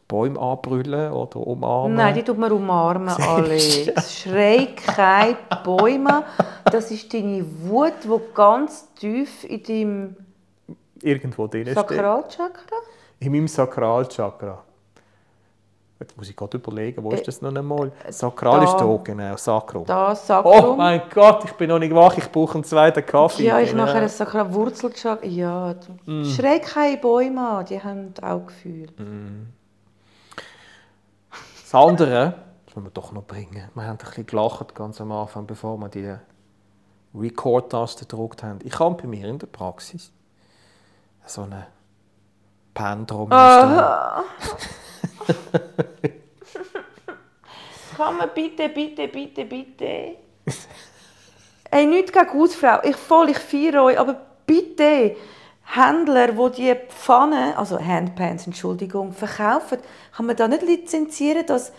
[0.08, 1.96] Bäume anbrüllen oder umarmen.
[1.96, 3.58] Nein, die tut man umarmen, alle.
[3.58, 6.24] Schrei keine Bäume.
[6.64, 10.16] Das ist deine Wut, die ganz tief in deinem
[11.02, 11.72] Irgendwo drin.
[11.72, 12.76] Sakralchakra.
[13.20, 14.62] In meinem Sakralchakra.
[16.00, 17.90] Jetzt muss ich gerade überlegen, wo ist das noch einmal?
[18.10, 18.64] Sakral da.
[18.64, 19.84] ist da, genau, Sakrum.
[19.84, 20.76] Da, Oh Sakrum.
[20.78, 23.42] mein Gott, ich bin noch nicht wach, ich brauche einen zweiten Kaffee.
[23.46, 23.84] ja, ich Genau.
[23.84, 25.26] nachher ein Sakralwurzelchakra.
[25.26, 26.24] Ja, du- Mm.
[26.24, 28.86] schrei keine Bäume an, die haben auch Gefühl.
[31.62, 32.34] Das andere,
[32.66, 33.68] das müssen wir doch noch bringen.
[33.74, 36.14] Wir haben ein bisschen gelacht ganz am Anfang, bevor wir die
[37.12, 38.60] Record-Taste gedruckt haben.
[38.62, 40.12] Ich habe bei mir in der Praxis
[41.26, 41.66] so eine
[42.78, 43.28] Pendrum.
[47.96, 50.16] Kann man bitte, bitte, bitte, bitte.
[51.72, 52.78] Ey, nichts gegen Hausfrau.
[52.84, 54.14] Ich voll, ich feiere euch, aber
[54.46, 55.16] bitte,
[55.64, 59.78] Händler, die die Pfannen, also Handpans, Entschuldigung, verkaufen,
[60.16, 61.72] kann man da nicht lizenzieren, dass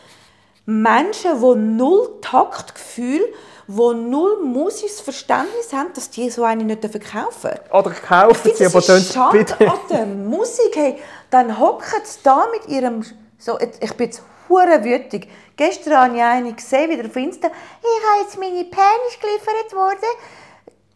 [0.70, 3.34] Menschen, die null Taktgefühl,
[3.68, 7.72] die null musisches Verständnis haben, dass die so eine nicht verkaufen dürfen?
[7.72, 9.68] Oder kaufen sie, aber dann bitte.
[9.68, 10.76] an der Musik.
[10.76, 10.98] Hey,
[11.32, 13.04] dann hocken sie da mit ihrem...
[13.40, 15.28] So, ich bin jetzt hure wütig.
[15.56, 17.48] Gestern habe ich eine gesehen, wieder auf Insta.
[17.48, 20.10] Ich habe jetzt meine Penis geliefert worden.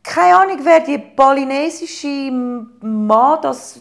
[0.03, 3.79] Keine Ahnung, wer die balinesische Mann das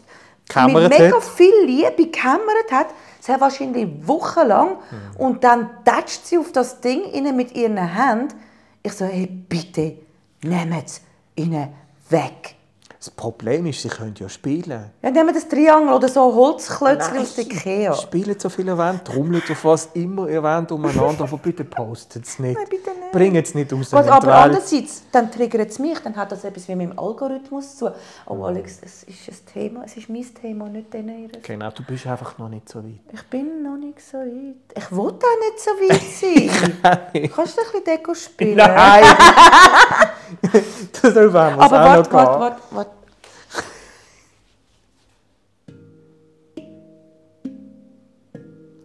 [0.49, 1.25] Gekämmert mit mega hat.
[1.25, 2.87] viel Liebe gekämmert hat.
[3.23, 4.79] Sie hat wahrscheinlich wochenlang.
[5.17, 8.35] Und dann tätscht sie auf das Ding rein mit ihren Händen.
[8.83, 9.99] Ich so, hey, bitte,
[10.43, 11.01] nehmt es
[11.37, 11.69] ihnen
[12.11, 12.57] weg.
[13.03, 14.93] Das Problem ist, sie können ja spielen.
[15.03, 17.95] Ja, nehmen wir das Triangel oder so Holzklötzchen aus der Ikea.
[17.95, 22.39] Spielen so viele Wände, trommelt auf was immer ihr wollt umeinander, aber bitte postet es
[22.39, 22.57] nicht.
[22.57, 23.11] Nein, bitte nicht.
[23.11, 23.93] Bringt es nicht raus.
[23.93, 26.97] Was, die aber andererseits, dann triggert es mich, dann hat das etwas wie mit dem
[26.97, 27.91] Algorithmus zu.
[28.27, 31.29] Oh Alex, es ist ein Thema, es ist mein Thema, nicht dein.
[31.43, 33.01] Genau, du bist einfach noch nicht so weit.
[33.13, 34.55] Ich bin noch nicht so weit.
[34.77, 36.81] Ich will auch nicht so weit
[37.21, 37.33] sein.
[37.35, 38.59] Kannst du ein bisschen Deko spielen?
[38.59, 39.03] Nein!
[41.03, 42.91] das haben wir Aber warte, warte, warte, warte.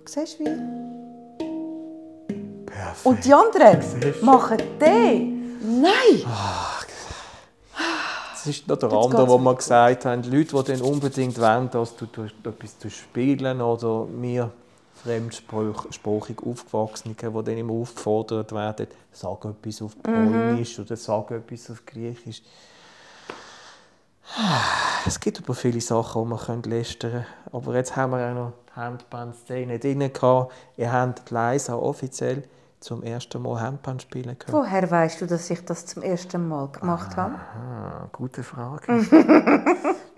[0.06, 0.78] Siehst du wie?
[2.66, 3.06] Perfekt.
[3.06, 3.80] Und die anderen
[4.22, 5.82] machen den.
[5.82, 6.24] Nein!
[8.32, 11.70] Das ist noch der Jetzt andere, wo wir gesagt haben, Leute, die dann unbedingt wollen,
[11.72, 14.52] dass du etwas tust spielen oder mir
[15.04, 21.86] fremdsprachig Aufgewachsene, die dann immer aufgefordert werden, sag etwas auf Polnisch oder sag etwas auf
[21.86, 22.42] Griechisch.
[25.06, 27.28] Es gibt aber viele Sachen, die man lästern könnte.
[27.54, 30.02] Aber jetzt haben wir auch noch die Handband-Szene drin.
[30.76, 32.44] Ihr habt Leisa offiziell
[32.80, 34.58] zum ersten Mal Handband spielen können.
[34.58, 37.36] Woher weißt du, dass ich das zum ersten Mal gemacht habe?
[38.12, 38.86] Gute Frage.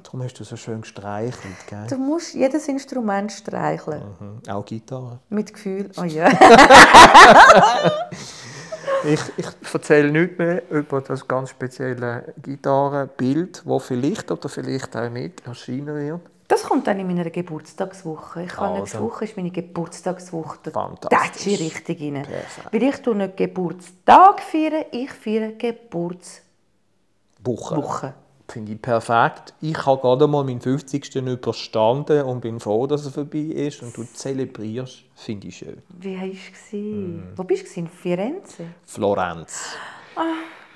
[0.04, 1.88] Darum hast du so schön gestreichelt, gell?
[1.90, 4.02] Du musst jedes Instrument streicheln.
[4.20, 4.52] Mhm.
[4.52, 5.20] Auch Gitarre.
[5.30, 5.90] Mit Gefühl.
[5.98, 6.30] Oh ja.
[9.06, 15.10] Ich, ich erzähle nichts mehr über das ganz spezielle Gitarrenbild, das vielleicht oder vielleicht auch
[15.10, 16.22] nicht erscheinen wird.
[16.50, 18.44] Das kommt dann in meiner Geburtstagswoche.
[18.44, 18.80] Ich habe Also.
[18.80, 20.58] nächste Woche ist meine Geburtstagswoche.
[20.64, 21.46] Da Fantastisch.
[21.46, 22.24] ich richtig rein.
[22.24, 22.74] Perfekt.
[22.74, 26.42] Weil ich tue nicht Geburtstag feiern, ich feiere Geburtswoche.
[27.46, 28.14] Woche.
[28.48, 29.54] Finde ich perfekt.
[29.62, 31.18] Ich habe gerade mal meinen 50.
[31.18, 33.84] überstanden und bin froh, dass er vorbei ist.
[33.84, 35.84] Und du zelebrierst, finde ich schön.
[36.00, 36.74] Wie war es?
[36.74, 37.20] Mm.
[37.36, 37.80] Wo bist du?
[37.82, 38.66] In Firenze?
[38.88, 39.76] Florenz.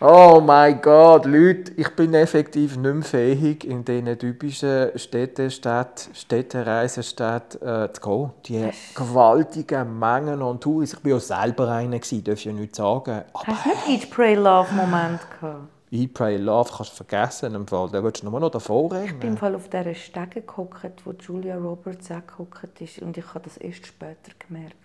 [0.06, 7.62] Oh mein Gott, Leute, ich bin effektiv nicht mehr fähig, in diesen typischen Städtestädten, Städtereisenstädten
[7.62, 8.32] äh, zu gehen.
[8.46, 10.92] Die gewaltigen Mengen an Touris.
[10.92, 13.22] Ich war ja selber einer, darf ich ja nicht sagen.
[13.32, 15.70] Aber Hast du nicht Eat, Pray, Love Moment gehabt?
[15.90, 17.56] Eat, Pray, Love kannst du vergessen.
[17.56, 17.88] Im Fall.
[17.90, 19.38] Da willst du nur noch davor Ich bin im.
[19.38, 23.00] Fall auf dieser Stege gehockt, wo Julia Roberts auch gehockt ist.
[23.00, 24.76] Und ich habe das erst später gemerkt.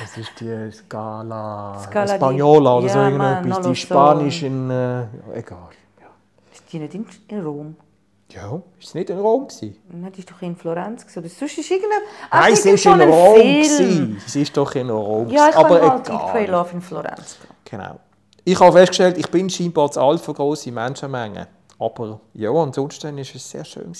[0.00, 3.60] Das ist die Scala, Scala Española oder so Ja, Mann, irgendetwas.
[3.60, 3.74] Die lo so.
[3.74, 4.70] Spanisch in...
[4.70, 5.02] Äh,
[5.34, 5.70] egal.
[6.00, 6.06] Ja.
[6.52, 7.76] Ist die nicht in, in Rom?
[8.34, 9.46] ja, ist es nicht in Rom?
[9.46, 9.76] Gewesen?
[9.88, 11.02] Nein, die ist doch in Florenz.
[11.02, 11.18] gewesen.
[11.20, 12.00] Oder sonst ist irgendein...
[12.32, 13.34] Nein, sie war in so Rom.
[13.36, 14.22] Gewesen.
[14.26, 15.28] Sie ist doch in Rom.
[15.28, 16.60] Ja, ich aber halt Eat, Pray, egal.
[16.60, 17.38] Love in Florenz.
[17.64, 18.00] Genau.
[18.44, 21.46] Ich habe festgestellt, ich bin scheinbar zu alt für grosse Menschenmengen.
[21.78, 23.92] Aber ja, ansonsten war es sehr schön.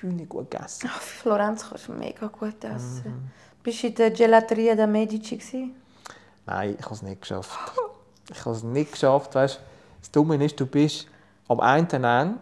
[0.00, 0.90] Hühner gut gegessen.
[0.92, 3.04] Ach, Florenz kannst du mega gut essen.
[3.04, 3.30] Mhm.
[3.64, 5.38] Bist du in der Gelateria der Medici?
[5.38, 5.74] Gewesen?
[6.44, 7.58] Nein, ich habe es nicht geschafft.
[8.30, 9.34] Ich habe es nicht geschafft.
[9.34, 9.58] Weißt,
[10.00, 11.06] das Dumme ist, du bist
[11.48, 12.40] am einen Ende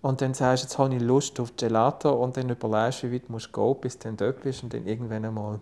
[0.00, 3.14] und dann sagst du, jetzt habe ich Lust auf Gelato und dann überlegst du, wie
[3.14, 5.60] weit du musst gehen, bis du dann dort bist und dann irgendwann einmal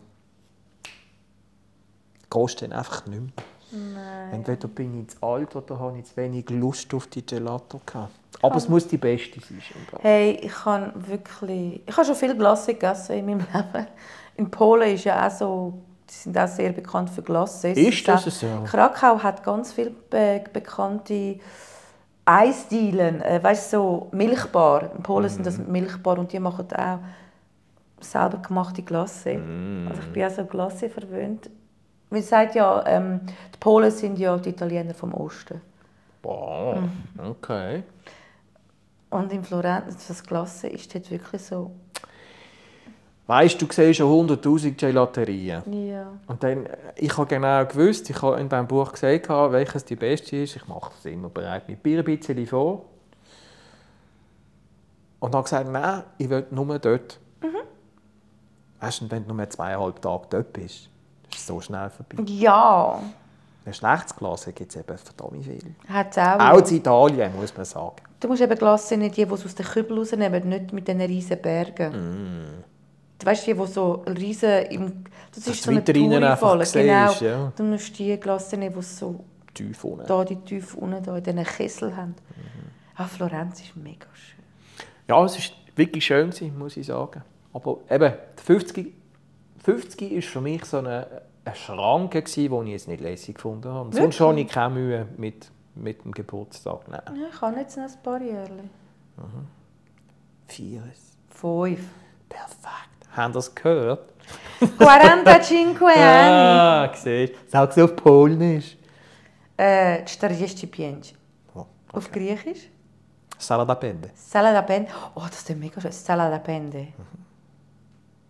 [2.31, 3.33] gehst du dann einfach nicht mehr.
[3.73, 4.33] Nein.
[4.33, 8.15] Entweder bin ich zu alt oder habe ich zu wenig Lust auf die Gelato gehabt.
[8.41, 9.61] Aber es muss die beste sein.
[10.01, 11.83] Hey, ich habe wirklich...
[11.87, 13.87] Ich habe schon viel Glasse gegessen in meinem Leben.
[14.37, 15.75] In Polen ist ja auch so...
[16.09, 17.69] Die sind auch sehr bekannt für Glasse.
[17.69, 18.47] Ist das so?
[18.65, 21.39] Krakau hat ganz viele be bekannte
[22.25, 23.23] Eisdielen.
[23.23, 24.91] Äh, weißt du, so Milchbar.
[24.97, 25.71] In Polen sind das Mhm.
[25.71, 26.99] Milchbar und die machen auch
[28.01, 29.35] selber gemachte Glasse.
[29.35, 29.87] Mhm.
[29.89, 31.49] Also ich bin auch so Glasse verwöhnt.
[32.11, 33.21] Man sagt ja, ähm,
[33.55, 35.61] die Polen sind ja die Italiener vom Osten.
[36.25, 37.27] Wow, Mhm.
[37.31, 37.85] okay.
[39.11, 41.71] Und in Florenz, das Glasse ist dort wirklich so...
[43.31, 45.63] Weißt du, siehst schon 100'000 Gelaterien.
[45.87, 46.09] Ja.
[46.27, 49.95] Und dann, äh, ich habe genau gewusst, ich habe in diesem Buch gesagt, welches die
[49.95, 50.57] beste ist.
[50.57, 52.87] Ich mache das immer bereit mit Bier ein bisschen vor.
[55.21, 57.21] Und habe gesagt, nein, ich will nur dort.
[58.81, 60.89] Weißt du, wenn du nur zweieinhalb Tage dort bist,
[61.31, 62.25] ist es so schnell vorbei.
[62.27, 63.01] Ja,
[63.65, 65.75] Ein schlechtes Glas gibt es eben verdammt viel.
[65.89, 66.55] hat auch.
[66.55, 67.95] Auch in Italien, muss man sagen.
[68.19, 71.01] Du musst eben Glasse nicht die, die es aus den Kübel rausnehmen, nicht mit diesen
[71.01, 71.93] riesen Bergen.
[71.93, 72.70] Du
[73.27, 75.05] weißt, die, die so riesen im...
[75.35, 77.13] Das ist du so eine Touri-Falle, genau.
[77.21, 77.53] ja.
[77.57, 80.07] Du musst die Glasse nehmen, die so Tief unten.
[80.07, 82.15] da die tief unten da in diesen Kessel haben.
[82.37, 82.71] Mhm.
[82.97, 84.45] Ah, Florenz ist mega schön.
[85.09, 87.23] Ja, es war wirklich schön, muss ich sagen.
[87.53, 88.95] Aber eben, die 50,
[89.65, 93.69] 50 ist für mich so eine, eine Schranke, gewesen, die ich jetzt nicht lässig gefunden
[93.69, 93.87] habe.
[93.87, 94.21] Und sonst Wirklich?
[94.21, 96.89] habe ich keine Mühe mit, mit dem Geburtstag.
[96.89, 97.03] Nein.
[97.17, 98.71] Ja, ich habe jetzt noch ein paar Jährchen.
[100.47, 101.17] Vieres.
[101.31, 101.81] Fünf.
[102.29, 102.90] Perfekt.
[103.17, 104.13] Haben das gehört?
[104.59, 105.93] 45 anni.
[105.99, 107.39] Ah, siehst du.
[107.49, 108.77] Sag es auf Polnisch.
[109.57, 111.15] Äh, 45.
[111.55, 112.71] Oh, Auf Griechisch?
[113.39, 114.11] Salada Pende.
[114.15, 114.91] Sala da pende.
[115.15, 115.93] Oh, das ist mega schön.
[115.93, 116.89] Sala da pende.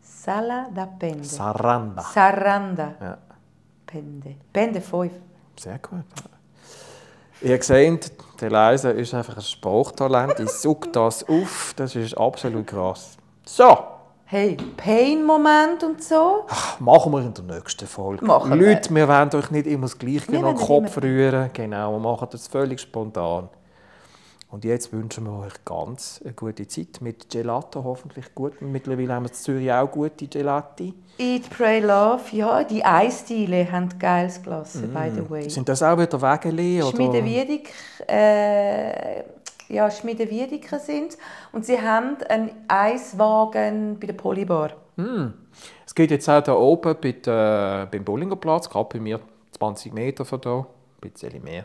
[0.00, 1.24] Sala da pende.
[1.24, 2.02] Saranda.
[2.02, 2.94] Saranda.
[3.00, 3.18] Ja,
[3.86, 4.36] Pende.
[4.52, 5.12] Pende 5.
[5.58, 6.04] sehr gut.
[7.42, 10.38] Ihr seht, der Leise ist einfach ein Sprachtalent.
[10.38, 11.72] Ich suche das auf.
[11.76, 13.16] Das ist absolut krass.
[13.44, 13.76] So.
[14.32, 16.46] Hey, Pain-Moment und so.
[16.78, 18.24] Machen wir in der nächsten Folge.
[18.24, 18.64] Machen wir.
[18.74, 21.50] Leute, wir wollen euch nicht immer das Gleiche Wir in den Kopf immer- rühren.
[21.52, 23.48] Genau, wir machen das völlig spontan.
[24.48, 28.62] Und jetzt wünschen wir euch ganz eine gute Zeit mit Gelato, hoffentlich gut.
[28.62, 30.94] Mittlerweile haben wir in Zürich auch gute Gelati.
[31.18, 32.20] Eat, Pray, Love.
[32.30, 35.50] Ja, die Eisdiele haben geiles Glas, by the way.
[35.50, 36.80] Sind das auch wieder Wegeli?
[36.82, 36.92] Oder?
[36.96, 37.72] Schmiedewiedik,
[38.08, 39.22] äh,
[39.70, 41.16] ja, Schmiedewiediker sind
[41.52, 44.70] und sie haben einen Eiswagen bei der Polybar.
[45.86, 49.18] Es geht jetzt auch hier oben bei der, beim Bollingerplatz, gerade bei mir
[49.52, 50.66] 20 Meter von hier,
[51.02, 51.64] ein bisschen mehr.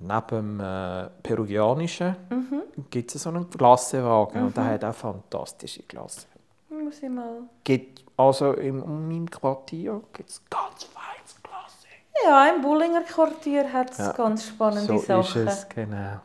[0.00, 2.62] Neben dem äh, Peruvianischen Mhm.
[2.90, 6.26] gibt es so einen Glassewagen und der hat auch fantastische Glasse.
[6.68, 7.42] Muss ich mal.
[7.64, 11.86] Gibt, also in in meinem Quartier gibt es ganz feines Glasse.
[12.24, 15.46] Ja, im Bullinger Quartier hat es Ja, ganz spannende So Sachen.
[15.46, 16.20] ist es, genau.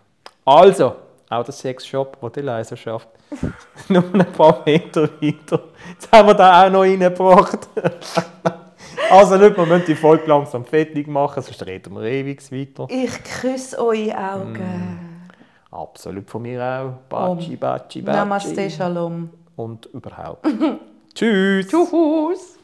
[0.45, 0.95] Also,
[1.30, 3.08] auch der Sexshop, wo die Leise schafft.
[3.89, 5.63] Nur ein paar Meter weiter.
[5.89, 7.69] Jetzt haben wir da auch noch reingebracht.
[9.10, 12.88] also, Leute, wir müssen die Folge langsam fertig machen, sonst reden wir ewig weiter.
[12.89, 15.12] Ich küsse eure Augen.
[15.71, 17.08] Absolut von mir auch.
[17.08, 18.17] Baci, baci, baci.
[18.17, 19.30] Namaste, Shalom.
[19.56, 20.45] Und überhaupt.
[21.13, 21.67] Tschüss.
[21.67, 22.58] Tschüss.